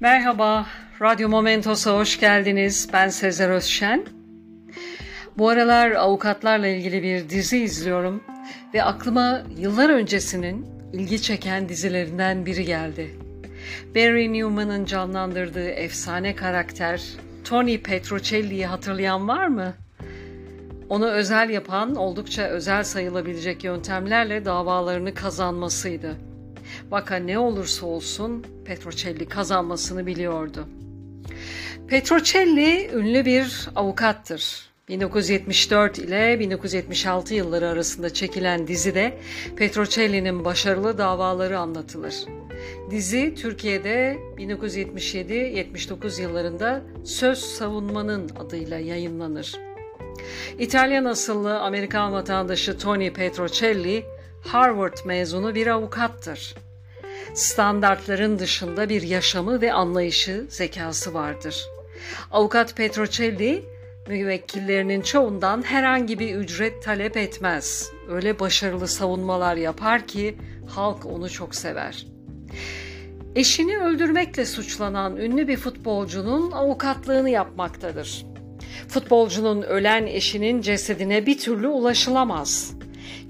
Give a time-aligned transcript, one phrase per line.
[0.00, 0.66] Merhaba,
[1.02, 2.88] Radyo Momentos'a hoş geldiniz.
[2.92, 4.06] Ben Sezer Özşen.
[5.38, 8.24] Bu aralar avukatlarla ilgili bir dizi izliyorum
[8.74, 13.14] ve aklıma yıllar öncesinin ilgi çeken dizilerinden biri geldi.
[13.94, 17.02] Barry Newman'ın canlandırdığı efsane karakter
[17.44, 19.74] Tony Petrocelli'yi hatırlayan var mı?
[20.88, 26.25] Onu özel yapan oldukça özel sayılabilecek yöntemlerle davalarını kazanmasıydı.
[26.90, 30.68] Vaka ne olursa olsun Petrocelli kazanmasını biliyordu.
[31.88, 34.66] Petrocelli ünlü bir avukattır.
[34.88, 39.18] 1974 ile 1976 yılları arasında çekilen dizide
[39.56, 42.14] Petrocelli'nin başarılı davaları anlatılır.
[42.90, 49.52] Dizi Türkiye'de 1977-79 yıllarında Söz Savunmanın adıyla yayınlanır.
[50.58, 54.04] İtalyan asıllı Amerikan vatandaşı Tony Petrocelli,
[54.46, 56.54] Harvard mezunu bir avukattır.
[57.34, 61.66] Standartların dışında bir yaşamı ve anlayışı, zekası vardır.
[62.30, 63.64] Avukat Petrocelli,
[64.08, 67.90] müvekkillerinin çoğundan herhangi bir ücret talep etmez.
[68.08, 70.36] Öyle başarılı savunmalar yapar ki
[70.68, 72.06] halk onu çok sever.
[73.34, 78.26] Eşini öldürmekle suçlanan ünlü bir futbolcunun avukatlığını yapmaktadır.
[78.88, 82.76] Futbolcunun ölen eşinin cesedine bir türlü ulaşılamaz.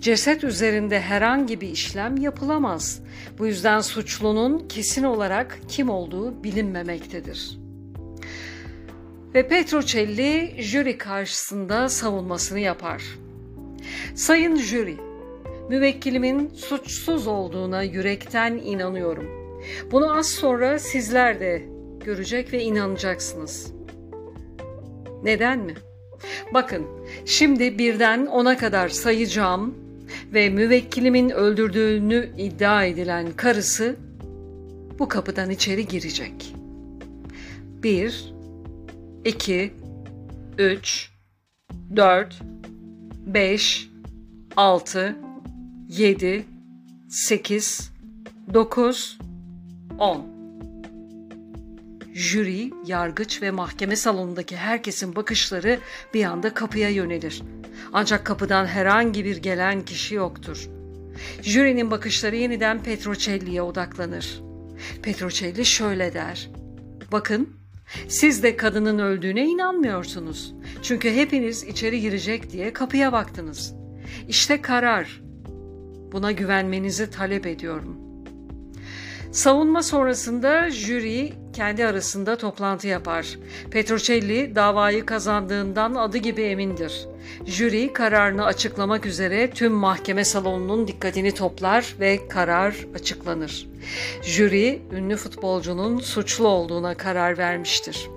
[0.00, 3.02] Ceset üzerinde herhangi bir işlem yapılamaz.
[3.38, 7.58] Bu yüzden suçlunun kesin olarak kim olduğu bilinmemektedir.
[9.34, 13.02] Ve Petrocelli jüri karşısında savunmasını yapar.
[14.14, 14.96] Sayın jüri,
[15.68, 19.26] müvekkilimin suçsuz olduğuna yürekten inanıyorum.
[19.92, 21.62] Bunu az sonra sizler de
[22.04, 23.72] görecek ve inanacaksınız.
[25.22, 25.74] Neden mi?
[26.54, 26.86] Bakın,
[27.26, 29.74] şimdi birden ona kadar sayacağım
[30.32, 33.96] ve müvekkilimin öldürdüğünü iddia edilen karısı
[34.98, 36.54] bu kapıdan içeri girecek.
[37.82, 38.34] Bir,
[39.24, 39.72] iki,
[40.58, 41.10] üç,
[41.96, 42.40] dört,
[43.26, 43.88] beş,
[44.56, 45.16] altı,
[45.88, 46.44] yedi,
[47.08, 47.90] sekiz,
[48.54, 49.18] dokuz,
[49.98, 50.35] on
[52.16, 55.78] jüri, yargıç ve mahkeme salonundaki herkesin bakışları
[56.14, 57.42] bir anda kapıya yönelir.
[57.92, 60.68] Ancak kapıdan herhangi bir gelen kişi yoktur.
[61.42, 64.42] Jürinin bakışları yeniden Petrocelli'ye odaklanır.
[65.02, 66.50] Petrocelli şöyle der.
[67.12, 67.56] Bakın,
[68.08, 70.54] siz de kadının öldüğüne inanmıyorsunuz.
[70.82, 73.74] Çünkü hepiniz içeri girecek diye kapıya baktınız.
[74.28, 75.22] İşte karar.
[76.12, 78.05] Buna güvenmenizi talep ediyorum.''
[79.36, 83.38] Savunma sonrasında jüri kendi arasında toplantı yapar.
[83.70, 87.06] Petrocelli davayı kazandığından adı gibi emindir.
[87.46, 93.68] Jüri kararını açıklamak üzere tüm mahkeme salonunun dikkatini toplar ve karar açıklanır.
[94.22, 98.08] Jüri ünlü futbolcunun suçlu olduğuna karar vermiştir.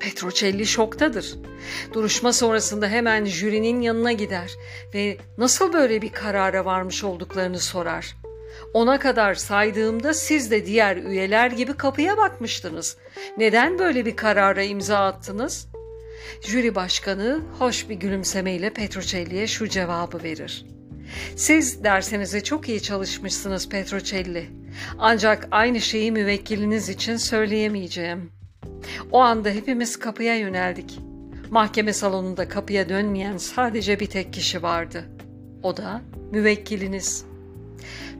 [0.00, 1.34] Petrocelli şoktadır.
[1.92, 4.52] Duruşma sonrasında hemen jürinin yanına gider
[4.94, 8.16] ve nasıl böyle bir karara varmış olduklarını sorar.
[8.74, 12.96] Ona kadar saydığımda siz de diğer üyeler gibi kapıya bakmıştınız.
[13.38, 15.68] Neden böyle bir karara imza attınız?
[16.40, 20.66] Jüri başkanı hoş bir gülümsemeyle Petrocelli'ye şu cevabı verir.
[21.36, 24.50] Siz dersenize çok iyi çalışmışsınız Petrocelli.
[24.98, 28.32] Ancak aynı şeyi müvekkiliniz için söyleyemeyeceğim.
[29.12, 30.98] O anda hepimiz kapıya yöneldik.
[31.50, 35.04] Mahkeme salonunda kapıya dönmeyen sadece bir tek kişi vardı.
[35.62, 37.33] O da müvekkiliniz.''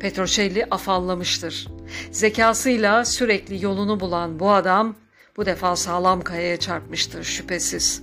[0.00, 1.68] Petrocelli afallamıştır.
[2.10, 4.94] Zekasıyla sürekli yolunu bulan bu adam
[5.36, 8.02] bu defa sağlam kayaya çarpmıştır şüphesiz.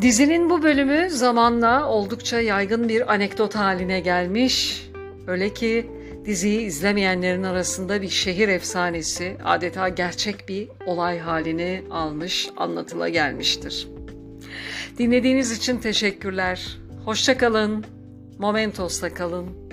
[0.00, 4.86] Dizinin bu bölümü zamanla oldukça yaygın bir anekdot haline gelmiş.
[5.26, 5.90] Öyle ki
[6.24, 13.88] diziyi izlemeyenlerin arasında bir şehir efsanesi, adeta gerçek bir olay halini almış, anlatıla gelmiştir.
[14.98, 16.78] Dinlediğiniz için teşekkürler.
[17.04, 17.84] Hoşçakalın.
[18.38, 19.67] Momentos'ta kalın.